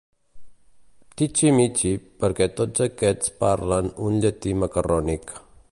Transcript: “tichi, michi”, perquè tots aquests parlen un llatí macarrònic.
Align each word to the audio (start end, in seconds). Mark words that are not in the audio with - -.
“tichi, 1.19 1.51
michi”, 1.59 1.91
perquè 2.23 2.47
tots 2.61 2.85
aquests 2.89 3.37
parlen 3.45 3.93
un 4.09 4.21
llatí 4.27 4.57
macarrònic. 4.65 5.37